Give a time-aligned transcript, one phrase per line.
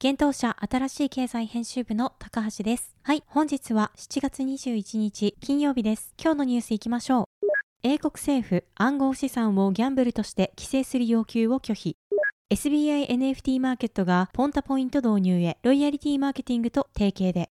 [0.00, 2.94] 現当社新しい経済編集部の高橋です。
[3.02, 6.14] はい、本日は7月21日金曜日です。
[6.22, 7.24] 今日のニュースいきましょう。
[7.82, 11.96] 英国政府暗号資産をギャンブルとして規制する要求を拒否。
[12.54, 17.50] SBI NFT マーケットがポンタポイント導入へロイヤリティマーケティングと提携で。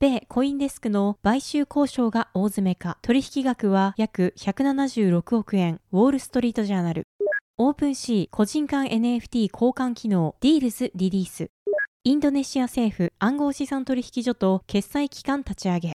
[0.00, 7.06] 米コインデスクの買収交渉が大詰めか、取引額は約176億円、ウォールストリートジャーナル。
[7.58, 11.50] オープンシー個人間 NFT 交換機能ディールズリリース。
[12.04, 15.92] インドネシア政府暗号資産取引所と決済機関立ち上げ。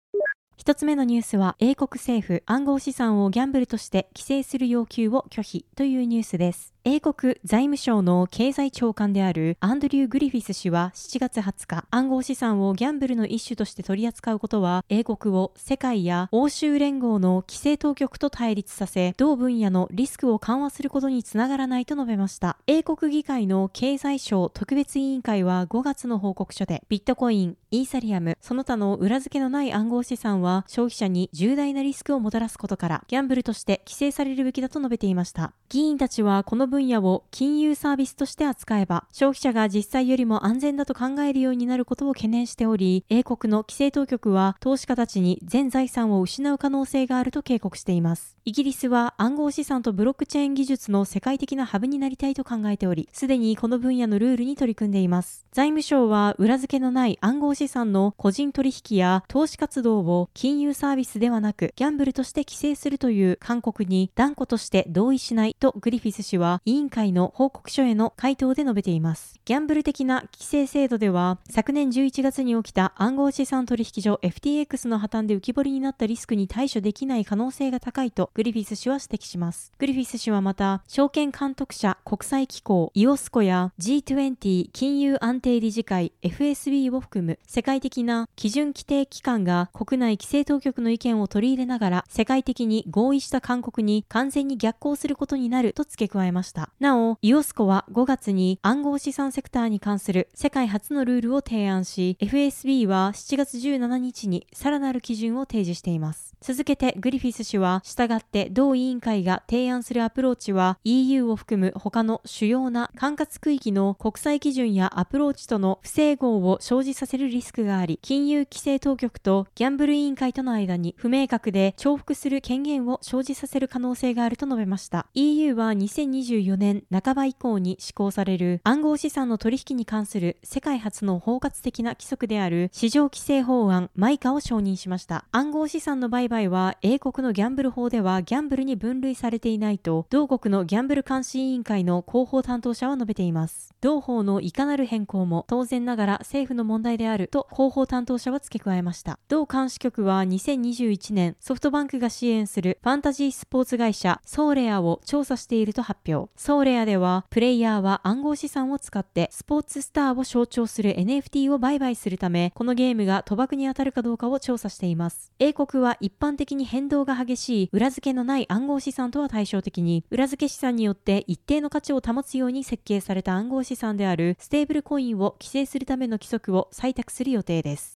[0.56, 6.75] 一つ目のニュースは、英国政府暗号資産をギャンブルとして規制する要求を拒否というニュースです。
[6.88, 22.56] 英国財務省の経済長官であるアンドリュー・グリフィス氏は7月20日、暗号資産をギャンブルの一種として取り扱うことは、英国を世界や欧州連合の規制当局と対立させ、同分野のリスクを緩和することにつながらないと述べました。
[22.68, 35.52] 英国議会の経済省特別委員会は5月の報告書で、ビットコイン、イーサリアム、その他の裏付けのない暗号資産は消費者に重大なリスクをもたらすことから、ギャンブルとして規制されるべきだと述べていました。
[35.68, 48.35] 議員たちはこの分野を金融サービスとして扱えば、消費者が実際よりも安全だと考えるようになることを懸念しており、英国の規制当局は投資家たちに全財産を失う可能性があると警告しています。
[48.48, 55.44] イギリスは暗号資産とブロックチェーン技術の世界的なハブになりたいと考えており、すでにこの分野のルールに取り組んでいます。
[55.50, 69.40] 財務省は裏付けのない暗号資産の個人取引や投資活動を金融サービスではなく、ギャンブルとして規制するという勧告に断固として同意しないとグリフィス氏は委員会の報告書への回答で述べています。
[69.44, 79.72] ギャンブル的な規制制度では、昨年11月に起きた暗号資産取引所 FTX の破綻で浮き彫りになったリスクに対処できない可能性が高いとグリフィス氏は指摘します。
[79.78, 96.68] グリフィス氏はまた、証券監督者国際機構イオスコや G20 金融安定理事会 FSB を含む世界的な基準規定機関が国内規制当局の意見を取り入れながら世界的に合意した勧告に完全に逆行することになると付け加えました。
[96.78, 106.36] なお、イオスコは5月に暗号資産セクターに関する世界初のルールを提案し、FSB は7月17日にさらなる基準を提示しています。
[106.42, 125.06] 続けてグリフィス氏は、従って同委員会が提案するアプローチは EU を含む他の主要な管轄区域の国際基準やアプローチとの不整合を生じさせるリスクがあり、金融規制当局とギャンブル委員会との間に不明確で重複する権限を生じさせる可能性があると述べました。
[125.14, 135.24] EU は2024年半ば以降に施行される暗号資産の取引に関する世界初の包括的な規則である市場規制法案マイカを承認しました。
[135.32, 143.74] 暗号資産の売買は英国のギャンブル法ではギャンブルに分類されていないと同国のギャンブル監視委員会の広報担当者は述べています。
[143.80, 149.18] 同法のいかなる変更も当然ながら政府の問題であると広報担当者は付け加えました。
[149.28, 156.30] 同監視局は2021年ソフトバンクが支援するファンタジースポーツ会社ソーレアを調査していると発表。
[156.36, 165.32] ソーレアではプレイヤーは暗号資産を使ってスポーツスターを象徴する NFT を売買するためこのゲームが賭博に当たるかどうかを調査しています。
[165.38, 177.98] 英国は一般的に変動が激しい裏付けけのない暗号資産とは対照的に裏付け資産によって一定の価値を保つように設計された暗号資産であるステーブルコインを規制するための規則を採択する予定です。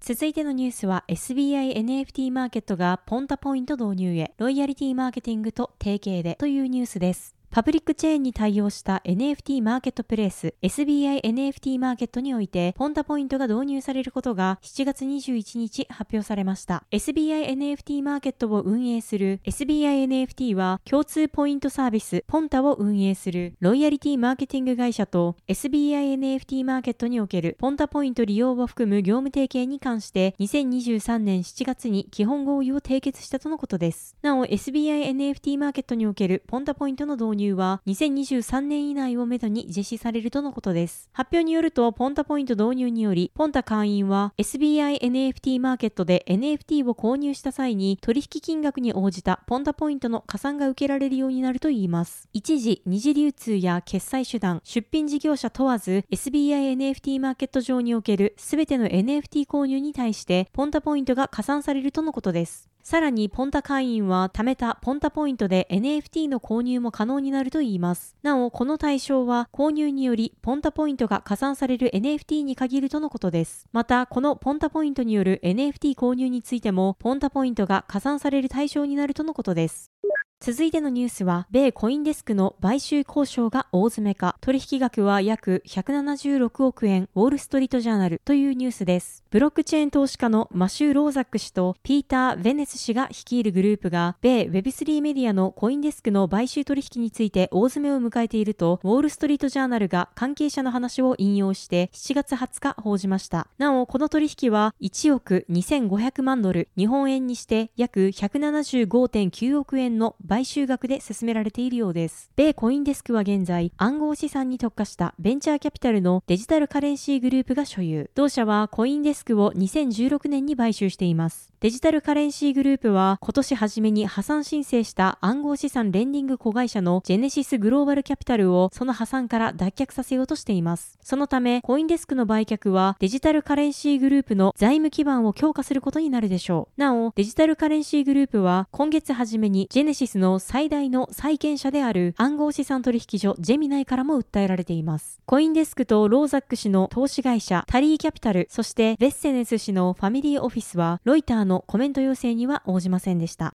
[0.00, 7.35] 続いてのニュースは SBI NFT マーケットがポンタポイント導入へロイヤリティマーケティングと提携でというニュースです。
[7.56, 16.84] パブリックチェーンに対応した NFT マーケットプレイス SBI NFT マーケットにおいてポンタポイントが導入されることが7月21日発表されました。
[16.90, 34.14] SBI NFT マーケットを運営する SBI NFT は共通ポイントサービスポンタを運営するロイヤリティマーケティング会社と SBI NFT マーケットにおけるポンタポイント利用を含む業務提携に関して2023年7月に基本合意を締結したとのことです。
[34.20, 41.08] なお SBI NFT マーケットにおけるポンタポイントの導入入は2023年以内をめどに実施されるとのことです。
[41.12, 52.28] 発表によると、ポンタポイント導入により、ポンタ会員は SBI NFT マーケットで NFT を購入した際に取引金額に応じたポンタポイントの加算が受けられるようになるといいます。
[52.32, 62.68] 一時、二次流通や決済手段、出品事業者問わず SBI NFT マーケット上におけるすべての NFT 購入に対してポンタポイントが加算されるとのことです。
[62.86, 68.14] さらに、ポンタ会員は貯めたポンタポイントで NFT の購入も可能になるといいます。
[68.22, 73.66] なお、この対象は購入によりポンタポイントが加算される NFT に限るとのことです。
[73.72, 79.90] また、このポンタポイントによる NFT 購入についても、ポンタポイントが加算される対象になるとのことです。
[80.38, 88.20] 続いてのニュースは、米コインデスクの買収交渉が大詰めか、取引額は約176億円、ウォールストリートジャーナル。
[88.24, 89.24] というニュースです。
[89.30, 103.48] ブロックチェーン投資家のマシュー・ローザック氏とピーター・ヴェネス氏が率いるグループが、米 Web3 メディアのコインデスクの買収取引について大詰めを迎えていると、ウォールストリートジャーナルが関係者の話を引用して7月20日報じました。
[103.58, 112.30] なお、この取引は1億2500万ドル、日本円にして約175.9億円の買収額で進められているようです。
[112.36, 118.10] 米コインデスクは現在、暗号資産に特化したベンチャーキャピタルのデジタルカレンシーグループが所有。
[118.14, 121.52] 同社はコインデスクを2016年に買収しています。
[121.60, 130.98] デジタルカレンシーグループは今年初めに破産申請した暗号資産レンディング子会社のジェネシスグローバルキャピタルをその破産から脱却させようとしています。
[131.02, 136.80] そのため、コインデスクの売却はデジタルカレンシーグループの財務基盤を強化することになるでしょう。
[136.80, 145.20] なお、デジタルカレンシーグループは今月初めにジェネシスの最大の債権者である暗号資産取引所ジェミナイからも訴えられています。
[145.26, 153.54] コインデスクとローザック氏の投資会社タリーキャピタル、そしてベッセネス氏のファミリーオフィスはロイターのコメント要請には応じませんでした。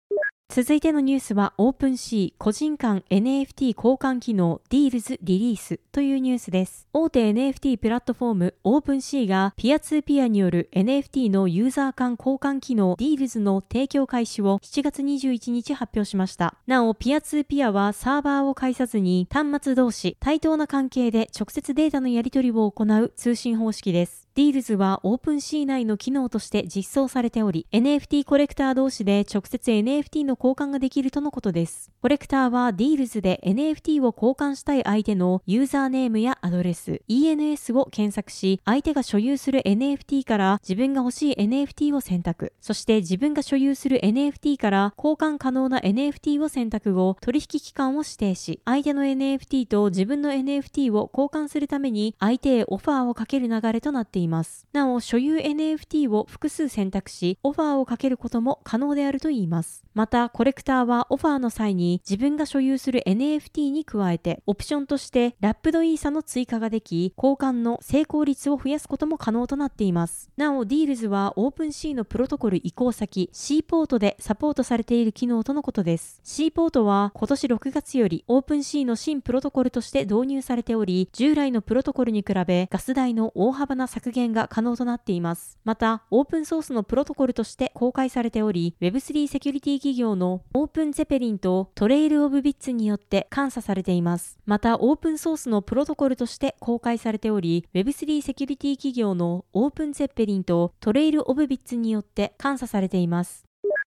[0.49, 6.87] 続いてのニュースは OpenSea 個人間 NFT 交換機能 Deals リリースというニュースです。
[6.93, 16.55] 大手 NFT プラットフォーム OpenC がピアツーピアによる NFT のユーザー間交換機能 Deals の提供開始を7月21日発表しました。
[16.65, 24.27] なお、ピアツーピアはサーバーを介さずに端末同士対等な関係で直接データのやり取りを行う通信方式です。
[24.37, 31.91] ディールズは OpenC 内の機能として実装されており、NFT コレクター同士で直接 NFT の交換ができるとのことです。
[32.01, 42.53] コレクターは Deals で NFT を交換したい相手のユーザーネームやアドレス、ENS を検索し、相手が所有する NFT から自分が欲しい NFT を選択。
[42.61, 54.27] そして自分が所有する NFT から交換可能な NFT を選択後、取引期間を指定し、相手の NFT と自分の NFT を交換するために相手へオファーをかける流れとなっています。
[54.27, 54.67] います。
[54.73, 59.83] なお、所有 NFT を複数選択し、オファーをかけることも可能であるといいます。
[59.97, 70.29] また、コレクターはオファーの際に自分が所有する NFT に加えて、オプションとしてラップドイーサの追加ができ、交換の成功率を増やすことも可能となっています。
[70.37, 76.21] なお、ディールズは OpenC のプロトコル移行先 C ポートでサポートされている機能とのことです。
[76.23, 85.57] C ポートは今年6月より OpenC の新プロトコルとして導入されており、従来のプロトコルに比べガス代の大幅な削減が可能となっています。
[85.63, 94.37] また、オープンソースのプロトコルとして公開されており、Web3 セキュリティ企業のオープンゼペリンとトレイルオブビッツによって監査されています。
[94.45, 103.45] また、オープンソースのプロトコルとして公開されており、Web3 セキュリティ企業のオープンゼッペリンとトレイルオブビッツによって監査されています。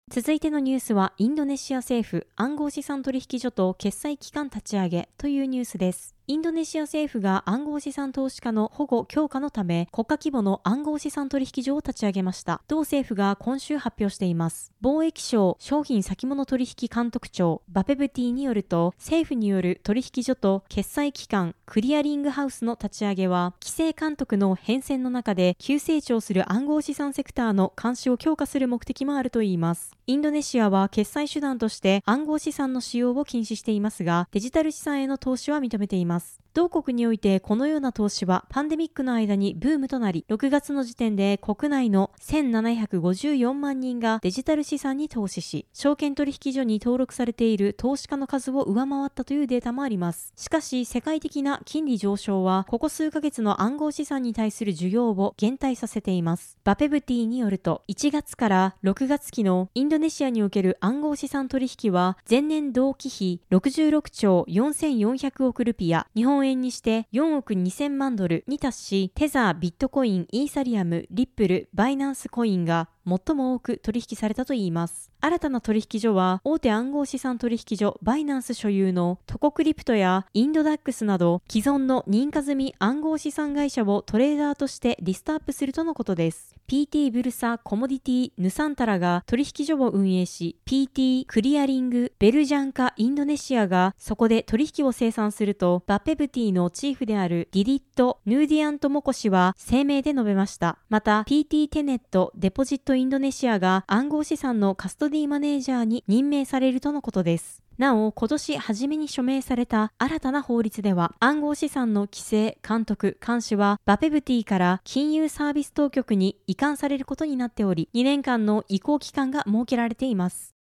[0.10, 6.13] 続いてのニュースは、インドネシア政府暗号資産取引所と決済機関立ち上げというニュースです。
[6.26, 12.62] インドネシア政府が暗号資産投資家の保護強化のため国家規模の暗号資産取引所を立ち上げました。
[12.70, 14.72] 同政府が今週発表しています。
[14.82, 29.92] 貿易省商品先物取引監督庁バペブティによると政府による取引所と決済機関クリアリングハウスの立ち上げは規制監督の変遷の中で急成長する暗号資産セクターの監視を強化する目的もあるといいます。
[30.08, 36.13] インドネシアは決済手段として暗号資産の使用を禁止していますがデジタル資産への投資は認めています。
[36.14, 36.43] ます。
[36.54, 50.32] 同国においてこのような投資はパンデミックの間にブームとなり、6月の時点で国内の1754万人がデジタル資産に投資し、証券取引所に登録されている投資家の数を上回ったというデータもあります。
[50.36, 56.60] しかし、世界的な金利上昇は、ここ数ヶ月の暗号資産に対する需要を減退させています。
[56.64, 75.10] バペブティによると、1月から6月期のインドネシアにおける暗号資産取引は、前年同期比66兆4400億ルピア、日本円にして4億2000万ドルに達し、テザー、ビットコイン、イーサリアム、リップル、バイナンスコインが最も多く取引されたといいます。
[75.22, 86.56] 新たな取引所は大手暗号資産取引所バイナンス所有のトコクリプトやインドダックスなど既存の認可済み暗号資産会社をトレーダーとしてリストアップするとのことです。
[86.70, 100.78] PT ブルサコモディティヌサンタラが取引所を運営し、PT クリアリングベルジャンカインドネシアがそこで取引を生産すると、バペブティのチーフであるディリット・ヌーディアント・モコ氏は声明で述べました。
[100.90, 107.64] また、PT テネット・デポジット・インドネシアが暗号資産のカストディマネージャーに任命されるとのことです。
[107.84, 120.53] なお、今年初めに署名された新たな法律では、暗号資産の規制、監督、監視は、バペブティから金融サービス当局に移管されることになっており、2年間の移行期間が設けられています。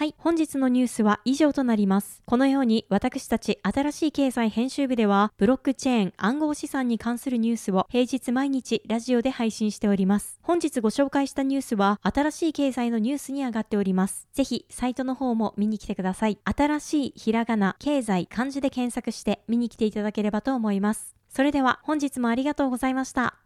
[0.00, 2.22] はい、本日のニュースは以上となります。
[2.24, 10.38] このように私たち新しい経済編集部では、ブロックチェーン暗号資産に関するニュースを平日毎日ラジオで配信しております。
[10.40, 14.26] 本日ご紹介したニュースは新しい経済のニュースに上がっております。
[14.32, 16.38] ぜひサイトの方も見に来てください。
[16.44, 21.14] 新しいひらがな、経済、漢字で検索して見に来ていただければと思います。
[21.28, 23.39] それでは本日もありがとうございました。